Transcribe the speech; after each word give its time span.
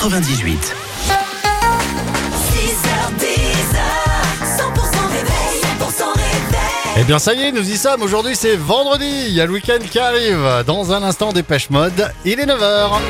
98. 0.00 0.74
6h10, 2.52 3.26
100% 4.44 5.08
réveil, 5.10 5.62
Eh 6.96 7.04
bien 7.04 7.18
ça 7.18 7.34
y 7.34 7.42
est, 7.42 7.52
nous 7.52 7.68
y 7.68 7.76
sommes. 7.76 8.02
Aujourd'hui 8.02 8.36
c'est 8.36 8.54
vendredi. 8.54 9.10
Il 9.26 9.34
y 9.34 9.40
a 9.40 9.46
le 9.46 9.52
week-end 9.52 9.80
qui 9.90 9.98
arrive. 9.98 10.64
Dans 10.66 10.92
un 10.92 11.02
instant, 11.02 11.32
dépêche 11.32 11.70
mode. 11.70 12.12
Il 12.24 12.38
est 12.38 12.46
9h. 12.46 13.00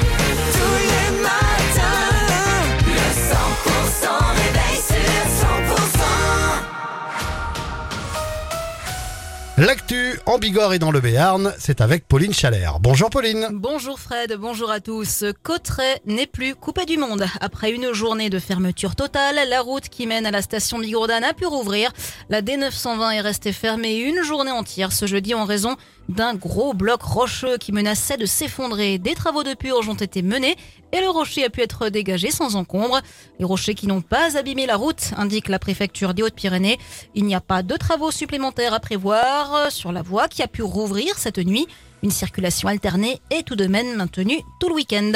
tous 9.89 10.08
les 10.27 10.27
matins. 10.27 10.27
Le 10.27 10.27
100% 10.27 10.27
réveil 10.27 10.27
sur 10.27 10.27
100%. 10.27 10.27
L'actu 10.27 10.27
en 10.27 10.39
Bigorre 10.39 10.75
et 10.75 10.79
dans 10.79 10.91
le 10.91 11.01
Béarn, 11.01 11.55
c'est 11.59 11.81
avec 11.81 12.07
Pauline 12.07 12.33
Chalère. 12.33 12.81
Bonjour 12.81 13.11
Pauline. 13.11 13.49
Bonjour 13.53 13.99
Fred, 13.99 14.37
bonjour 14.39 14.71
à 14.71 14.81
tous. 14.81 15.25
Cotteret 15.43 16.01
n'est 16.07 16.27
plus 16.27 16.55
coupé 16.55 16.85
du 16.85 16.99
monde. 16.99 17.25
Après 17.41 17.71
une 17.73 17.93
journée 17.93 18.31
de 18.31 18.39
fermeture 18.39 18.95
totale, 18.95 19.39
la 19.49 19.61
route 19.61 19.89
qui 19.89 20.07
mène 20.07 20.27
à 20.27 20.31
la 20.31 20.43
station 20.43 20.79
Bigourdan 20.79 21.23
a 21.23 21.35
pu 21.35 21.47
rouvrir. 21.47 21.93
La 22.29 22.43
D920 22.43 23.13
est 23.15 23.21
restée 23.21 23.53
fermée 23.53 23.97
une 23.97 24.23
journée 24.23 24.51
entière 24.51 24.93
ce 24.93 25.07
jeudi 25.07 25.35
en 25.35 25.45
raison 25.45 25.77
d'un 26.09 26.35
gros 26.35 26.73
bloc 26.73 27.03
rocheux 27.03 27.59
qui 27.59 27.73
menaçait 27.73 28.17
de 28.17 28.27
s'effondrer. 28.27 28.99
Des 28.99 29.15
travaux 29.15 29.43
de 29.43 29.55
purge 29.55 29.89
ont 29.89 29.95
été 29.95 30.23
menés 30.23 30.57
et 30.93 31.01
le 31.01 31.11
rocher 31.11 31.45
a 31.45 31.51
pu 31.51 31.61
être 31.61 31.91
dégagé 31.91 32.31
sans 32.31 32.57
encombre. 32.57 33.01
Les 33.39 33.45
rochers 33.45 33.75
qui 33.75 33.87
n'ont 33.87 34.01
pas 34.01 34.39
abîmé 34.39 34.65
la 34.65 34.77
route, 34.77 35.13
indique 35.17 35.49
la 35.49 35.59
préfecture 35.59 36.15
des 36.15 36.23
Hautes-Pyrénées. 36.23 36.79
Il 37.15 37.25
n'y 37.25 37.35
a 37.35 37.43
pas 37.43 37.63
de 37.63 37.77
travaux 37.77 38.11
supplémentaires 38.11 38.73
à 38.73 38.81
prévoir 38.81 39.71
sur 39.71 39.93
la 39.93 40.01
voie 40.01 40.08
qui 40.31 40.43
a 40.43 40.49
pu 40.49 40.63
rouvrir 40.63 41.19
cette 41.19 41.39
nuit. 41.39 41.67
Une 42.03 42.11
circulation 42.11 42.69
alternée 42.69 43.21
est 43.31 43.43
tout 43.47 43.57
de 43.57 43.67
même 43.67 43.97
maintenue 43.97 44.41
tout 44.61 44.69
le 44.69 44.75
week-end. 44.75 45.13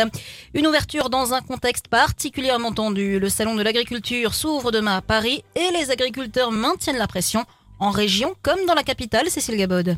Une 0.52 0.66
ouverture 0.66 1.10
dans 1.10 1.32
un 1.32 1.40
contexte 1.40 1.88
particulièrement 1.88 2.72
tendu. 2.72 3.18
Le 3.18 3.28
salon 3.28 3.54
de 3.54 3.62
l'agriculture 3.62 4.34
s'ouvre 4.34 4.70
demain 4.70 4.96
à 4.96 5.02
Paris 5.02 5.44
et 5.54 5.70
les 5.78 5.90
agriculteurs 5.90 6.50
maintiennent 6.50 6.98
la 6.98 7.06
pression 7.06 7.44
en 7.78 7.90
région 7.90 8.34
comme 8.42 8.64
dans 8.66 8.74
la 8.74 8.82
capitale, 8.82 9.30
Cécile 9.30 9.56
Gabod. 9.56 9.96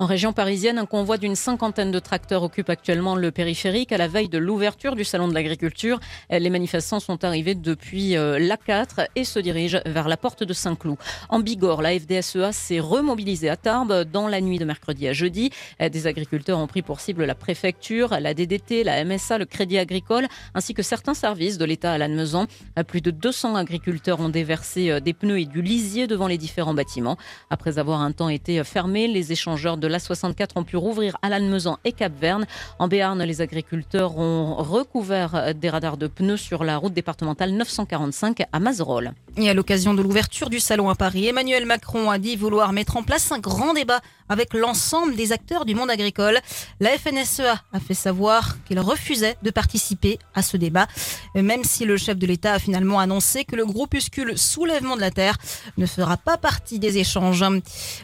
En 0.00 0.06
région 0.06 0.32
parisienne, 0.32 0.78
un 0.78 0.86
convoi 0.86 1.18
d'une 1.18 1.34
cinquantaine 1.34 1.90
de 1.90 1.98
tracteurs 1.98 2.42
occupe 2.42 2.70
actuellement 2.70 3.16
le 3.16 3.30
périphérique 3.30 3.92
à 3.92 3.98
la 3.98 4.08
veille 4.08 4.30
de 4.30 4.38
l'ouverture 4.38 4.96
du 4.96 5.04
salon 5.04 5.28
de 5.28 5.34
l'agriculture. 5.34 6.00
Les 6.30 6.48
manifestants 6.48 7.00
sont 7.00 7.22
arrivés 7.22 7.54
depuis 7.54 8.16
euh, 8.16 8.38
l'A4 8.38 9.08
et 9.14 9.24
se 9.24 9.38
dirigent 9.38 9.80
vers 9.84 10.08
la 10.08 10.16
porte 10.16 10.42
de 10.42 10.54
Saint-Cloud. 10.54 10.96
En 11.28 11.40
Bigorre, 11.40 11.82
la 11.82 11.98
FDSEA 11.98 12.50
s'est 12.52 12.80
remobilisée 12.80 13.50
à 13.50 13.56
Tarbes 13.58 14.04
dans 14.10 14.26
la 14.26 14.40
nuit 14.40 14.58
de 14.58 14.64
mercredi 14.64 15.06
à 15.06 15.12
jeudi. 15.12 15.50
Des 15.78 16.06
agriculteurs 16.06 16.58
ont 16.58 16.66
pris 16.66 16.80
pour 16.80 17.00
cible 17.00 17.26
la 17.26 17.34
préfecture, 17.34 18.16
la 18.18 18.32
DDT, 18.32 18.84
la 18.84 19.04
MSA, 19.04 19.36
le 19.36 19.44
Crédit 19.44 19.76
Agricole, 19.76 20.28
ainsi 20.54 20.72
que 20.72 20.82
certains 20.82 21.12
services 21.12 21.58
de 21.58 21.66
l'État 21.66 21.92
à 21.92 21.98
Lannemezan. 21.98 22.46
Plus 22.86 23.02
de 23.02 23.10
200 23.10 23.54
agriculteurs 23.54 24.20
ont 24.20 24.30
déversé 24.30 24.92
euh, 24.92 25.00
des 25.00 25.12
pneus 25.12 25.40
et 25.40 25.44
du 25.44 25.60
lisier 25.60 26.06
devant 26.06 26.26
les 26.26 26.38
différents 26.38 26.72
bâtiments. 26.72 27.18
Après 27.50 27.78
avoir 27.78 28.00
un 28.00 28.12
temps 28.12 28.30
été 28.30 28.64
fermés, 28.64 29.06
les 29.06 29.32
échangeurs 29.32 29.76
de 29.76 29.89
l'A64 29.90 30.50
ont 30.56 30.64
pu 30.64 30.76
rouvrir 30.76 31.16
à 31.22 31.28
Lannemezan 31.28 31.78
et 31.84 31.92
Cap-Verne. 31.92 32.46
En 32.78 32.88
Béarn, 32.88 33.22
les 33.22 33.40
agriculteurs 33.40 34.16
ont 34.16 34.54
recouvert 34.56 35.54
des 35.54 35.68
radars 35.68 35.96
de 35.96 36.06
pneus 36.06 36.38
sur 36.38 36.64
la 36.64 36.76
route 36.76 36.92
départementale 36.92 37.50
945 37.50 38.42
à 38.52 38.60
Mazerolles. 38.60 39.12
Et 39.36 39.48
à 39.48 39.54
l'occasion 39.54 39.94
de 39.94 40.02
l'ouverture 40.02 40.50
du 40.50 40.60
salon 40.60 40.90
à 40.90 40.94
Paris, 40.94 41.26
Emmanuel 41.26 41.64
Macron 41.64 42.10
a 42.10 42.18
dit 42.18 42.36
vouloir 42.36 42.72
mettre 42.72 42.96
en 42.96 43.02
place 43.02 43.30
un 43.32 43.38
grand 43.38 43.74
débat 43.74 44.00
avec 44.28 44.54
l'ensemble 44.54 45.16
des 45.16 45.32
acteurs 45.32 45.64
du 45.64 45.74
monde 45.74 45.90
agricole. 45.90 46.38
La 46.78 46.90
FNSEA 46.96 47.62
a 47.72 47.80
fait 47.80 47.94
savoir 47.94 48.56
qu'il 48.64 48.78
refusait 48.78 49.36
de 49.42 49.50
participer 49.50 50.18
à 50.34 50.42
ce 50.42 50.56
débat, 50.56 50.86
même 51.34 51.64
si 51.64 51.84
le 51.84 51.96
chef 51.96 52.16
de 52.16 52.26
l'État 52.26 52.54
a 52.54 52.58
finalement 52.58 53.00
annoncé 53.00 53.44
que 53.44 53.56
le 53.56 53.66
groupuscule 53.66 54.38
Soulèvement 54.38 54.94
de 54.94 55.00
la 55.00 55.10
Terre 55.10 55.36
ne 55.78 55.86
fera 55.86 56.16
pas 56.16 56.36
partie 56.36 56.78
des 56.78 56.98
échanges. 56.98 57.44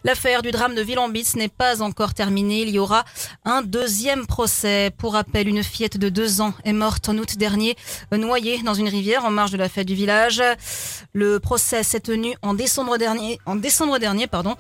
L'affaire 0.05 0.43
du 0.43 0.51
drame 0.51 0.75
de 0.75 0.83
Villambitz 0.83 1.37
n'est 1.37 1.49
pas 1.49 1.81
encore 1.83 2.15
terminée. 2.15 2.63
Il 2.63 2.71
y 2.71 2.79
aura 2.79 3.05
un 3.45 3.63
deuxième 3.63 4.27
procès. 4.27 4.91
Pour 4.99 5.13
rappel, 5.13 5.49
une 5.49 5.63
fillette 5.63 5.99
de 5.99 6.09
deux 6.09 6.41
ans 6.41 6.55
est 6.65 6.73
morte 6.73 7.09
en 7.09 7.17
août 7.19 7.37
dernier, 7.37 7.77
noyée 8.13 8.63
dans 8.63 8.75
une 8.75 8.89
rivière 8.89 9.25
en 9.25 9.31
marge 9.31 9.53
de 9.53 9.59
la 9.59 9.69
fête 9.69 9.87
du 9.87 9.95
village. 9.95 10.43
Le 11.17 11.41
procès 11.41 11.83
s'est 11.83 12.01
tenu 12.01 12.37
en 12.43 12.53
décembre 12.53 12.99
dernier. 12.99 13.41
En 13.47 13.57
décembre 13.57 13.99
dernier, 13.99 14.27
pardon. 14.27 14.55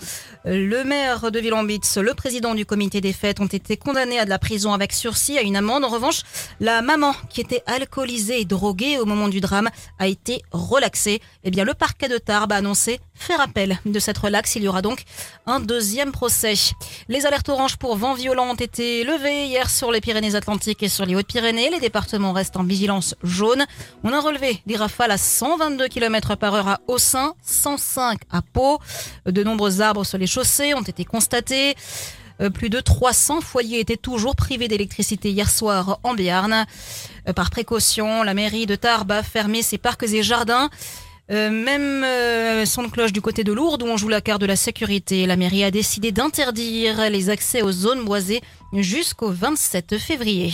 Le 0.47 0.85
maire 0.85 1.31
de 1.31 1.39
Villambitz, 1.39 1.99
le 1.99 2.15
président 2.15 2.55
du 2.55 2.65
comité 2.65 3.03
des 3.03 3.13
fêtes 3.13 3.41
ont 3.41 3.47
été 3.47 3.77
condamnés 3.77 4.19
à 4.19 4.25
de 4.25 4.31
la 4.31 4.39
prison 4.39 4.73
avec 4.73 4.95
sursis, 4.95 5.37
à 5.37 5.43
une 5.43 5.57
amende. 5.57 5.85
En 5.85 5.91
revanche, 5.91 6.23
la 6.61 6.81
maman, 6.81 7.13
qui 7.29 7.43
était 7.43 7.63
alcoolisée 7.67 8.41
et 8.41 8.47
droguée 8.47 8.99
au 8.99 9.05
moment 9.05 9.29
du 9.29 9.43
drame, 9.43 9.69
a 9.99 10.07
été 10.07 10.41
relaxée. 10.51 11.21
Eh 11.45 11.51
bien, 11.51 11.65
le 11.65 11.75
parquet 11.75 12.09
de 12.09 12.17
Tarbes 12.17 12.53
a 12.53 12.57
annoncé 12.57 13.01
faire 13.15 13.41
appel 13.43 13.79
de 13.85 13.99
cette 13.99 14.17
relaxe. 14.17 14.57
Il 14.57 14.63
y 14.63 14.69
aura 14.69 14.81
donc 14.81 15.03
un 15.47 15.61
deuxième 15.61 16.13
procès. 16.13 16.55
Les 17.09 17.27
alertes 17.27 17.51
oranges 17.51 17.77
pour 17.77 17.97
vent 17.97 18.15
violent 18.15 18.51
ont 18.51 18.55
été 18.55 19.05
levées 19.05 19.45
hier 19.45 19.69
sur 19.69 19.93
les 19.93 20.01
Pyrénées-Atlantiques 20.01 20.83
et 20.83 20.89
sur 20.89 21.05
les 21.05 21.17
Hautes-Pyrénées. 21.17 21.69
Les 21.69 21.81
départements 21.81 22.33
restent 22.33 22.57
en 22.57 22.65
vigilance 22.65 23.15
jaune. 23.23 23.67
On 24.05 24.13
a 24.15 24.21
relevé 24.21 24.63
des 24.65 24.77
rafales 24.77 25.11
à 25.11 25.19
122 25.19 25.89
km 25.89 26.37
par 26.37 26.46
heure 26.55 26.69
à 26.69 26.81
Aussin, 26.89 27.35
105 27.43 28.21
à 28.31 28.43
Pau. 28.43 28.79
De 29.27 29.43
nombreux 29.43 29.81
arbres 29.81 30.05
sur 30.05 30.19
les 30.19 30.27
chaussées 30.27 30.75
ont 30.75 30.83
été 30.83 31.05
constatés. 31.05 31.75
Euh, 32.41 32.51
Plus 32.51 32.71
de 32.71 32.81
300 32.81 33.41
foyers 33.41 33.81
étaient 33.81 33.97
toujours 33.97 34.37
privés 34.37 34.69
d'électricité 34.69 35.31
hier 35.31 35.51
soir 35.51 35.99
en 36.03 36.15
Béarn. 36.15 36.67
Euh, 37.29 37.33
Par 37.33 37.51
précaution, 37.51 38.23
la 38.23 38.35
mairie 38.35 38.67
de 38.67 38.75
Tarbes 38.75 39.13
a 39.13 39.23
fermé 39.23 39.63
ses 39.63 39.79
parcs 39.79 40.03
et 40.05 40.23
jardins. 40.23 40.69
Euh, 41.33 41.51
même 41.51 42.67
son 42.67 42.85
de 42.85 42.89
cloche 42.89 43.13
du 43.13 43.21
côté 43.21 43.43
de 43.43 43.53
Lourdes 43.53 43.83
où 43.83 43.87
on 43.87 43.97
joue 43.97 44.09
la 44.09 44.21
carte 44.21 44.41
de 44.41 44.47
la 44.47 44.55
sécurité. 44.55 45.27
La 45.27 45.37
mairie 45.37 45.65
a 45.65 45.71
décidé 45.73 46.13
d'interdire 46.13 47.11
les 47.11 47.31
accès 47.31 47.63
aux 47.63 47.73
zones 47.73 48.05
boisées 48.05 48.43
jusqu'au 48.73 49.31
27 49.31 49.99
février. 49.99 50.53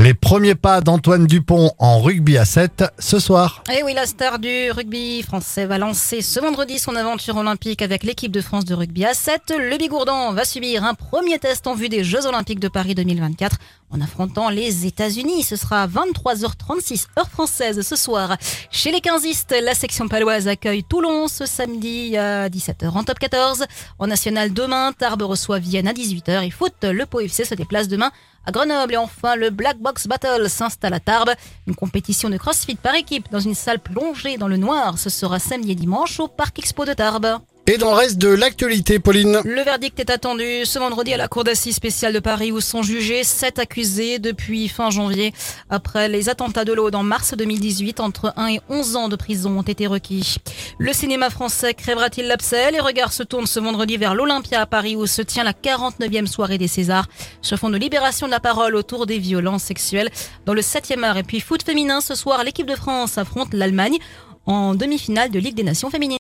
Les 0.00 0.14
premiers 0.14 0.54
pas 0.54 0.80
d'Antoine 0.80 1.26
Dupont 1.26 1.72
en 1.80 2.00
rugby 2.00 2.38
à 2.38 2.44
7 2.44 2.84
ce 3.00 3.18
soir. 3.18 3.64
Et 3.76 3.82
oui, 3.82 3.94
la 3.94 4.06
star 4.06 4.38
du 4.38 4.70
rugby 4.70 5.24
français 5.24 5.66
va 5.66 5.76
lancer 5.76 6.22
ce 6.22 6.38
vendredi 6.38 6.78
son 6.78 6.94
aventure 6.94 7.36
olympique 7.36 7.82
avec 7.82 8.04
l'équipe 8.04 8.30
de 8.30 8.40
France 8.40 8.64
de 8.64 8.76
rugby 8.76 9.04
à 9.04 9.12
7. 9.12 9.52
Le 9.58 9.76
Bigourdan 9.76 10.32
va 10.34 10.44
subir 10.44 10.84
un 10.84 10.94
premier 10.94 11.40
test 11.40 11.66
en 11.66 11.74
vue 11.74 11.88
des 11.88 12.04
Jeux 12.04 12.26
olympiques 12.26 12.60
de 12.60 12.68
Paris 12.68 12.94
2024 12.94 13.56
en 13.90 14.00
affrontant 14.00 14.50
les 14.50 14.86
États-Unis. 14.86 15.42
Ce 15.42 15.56
sera 15.56 15.82
à 15.82 15.86
23h36 15.86 17.06
heure 17.18 17.28
française 17.28 17.86
ce 17.86 17.96
soir. 17.96 18.36
Chez 18.70 18.92
les 18.92 18.98
15istes, 18.98 19.62
la 19.62 19.74
section 19.74 20.08
paloise 20.08 20.48
accueille 20.48 20.84
Toulon 20.84 21.28
ce 21.28 21.46
samedi 21.46 22.16
à 22.16 22.48
17h 22.48 22.88
en 22.90 23.04
top 23.04 23.18
14. 23.18 23.64
En 23.98 24.06
national 24.06 24.52
demain, 24.52 24.92
Tarbes 24.92 25.22
reçoit 25.22 25.58
Vienne 25.58 25.88
à 25.88 25.92
18h 25.92 26.46
et 26.46 26.50
foot, 26.50 26.74
le 26.82 27.06
Pau 27.06 27.20
FC 27.20 27.44
se 27.44 27.54
déplace 27.54 27.88
demain 27.88 28.10
à 28.46 28.52
Grenoble. 28.52 28.94
Et 28.94 28.96
enfin, 28.96 29.36
le 29.36 29.50
Black 29.50 29.78
Box 29.78 30.06
Battle 30.06 30.48
s'installe 30.48 30.94
à 30.94 31.00
Tarbes. 31.00 31.32
Une 31.66 31.74
compétition 31.74 32.30
de 32.30 32.36
crossfit 32.36 32.76
par 32.76 32.94
équipe 32.94 33.30
dans 33.30 33.40
une 33.40 33.54
salle 33.54 33.78
plongée 33.78 34.38
dans 34.38 34.48
le 34.48 34.56
noir. 34.56 34.98
Ce 34.98 35.10
sera 35.10 35.38
samedi 35.38 35.72
et 35.72 35.74
dimanche 35.74 36.18
au 36.20 36.28
Parc 36.28 36.58
Expo 36.58 36.84
de 36.84 36.94
Tarbes. 36.94 37.38
Et 37.70 37.76
dans 37.76 37.90
le 37.90 37.96
reste 37.96 38.16
de 38.16 38.28
l'actualité, 38.28 38.98
Pauline. 38.98 39.42
Le 39.44 39.60
verdict 39.60 40.00
est 40.00 40.08
attendu 40.08 40.64
ce 40.64 40.78
vendredi 40.78 41.12
à 41.12 41.18
la 41.18 41.28
Cour 41.28 41.44
d'assises 41.44 41.74
spéciale 41.74 42.14
de 42.14 42.18
Paris 42.18 42.50
où 42.50 42.62
sont 42.62 42.82
jugés 42.82 43.24
sept 43.24 43.58
accusés 43.58 44.18
depuis 44.18 44.68
fin 44.68 44.88
janvier. 44.88 45.34
Après 45.68 46.08
les 46.08 46.30
attentats 46.30 46.64
de 46.64 46.72
l'Aude 46.72 46.94
en 46.94 47.02
mars 47.02 47.34
2018, 47.36 48.00
entre 48.00 48.32
1 48.38 48.46
et 48.46 48.60
11 48.70 48.96
ans 48.96 49.08
de 49.10 49.16
prison 49.16 49.58
ont 49.58 49.62
été 49.62 49.86
requis. 49.86 50.38
Le 50.78 50.94
cinéma 50.94 51.28
français 51.28 51.74
crèvera-t-il 51.74 52.26
l'abcès? 52.26 52.70
Les 52.70 52.80
regards 52.80 53.12
se 53.12 53.22
tournent 53.22 53.46
ce 53.46 53.60
vendredi 53.60 53.98
vers 53.98 54.14
l'Olympia 54.14 54.62
à 54.62 54.66
Paris 54.66 54.96
où 54.96 55.06
se 55.06 55.20
tient 55.20 55.44
la 55.44 55.52
49e 55.52 56.24
soirée 56.24 56.56
des 56.56 56.68
Césars. 56.68 57.06
Sur 57.42 57.58
fond 57.58 57.68
de 57.68 57.76
libération 57.76 58.26
de 58.28 58.32
la 58.32 58.40
parole 58.40 58.76
autour 58.76 59.04
des 59.04 59.18
violences 59.18 59.64
sexuelles 59.64 60.08
dans 60.46 60.54
le 60.54 60.62
7e 60.62 61.02
art. 61.02 61.18
Et 61.18 61.22
puis 61.22 61.40
foot 61.40 61.62
féminin 61.62 62.00
ce 62.00 62.14
soir, 62.14 62.42
l'équipe 62.44 62.66
de 62.66 62.76
France 62.76 63.18
affronte 63.18 63.52
l'Allemagne 63.52 63.98
en 64.48 64.74
demi-finale 64.74 65.30
de 65.30 65.38
Ligue 65.38 65.54
des 65.54 65.62
Nations 65.62 65.90
féminines. 65.90 66.16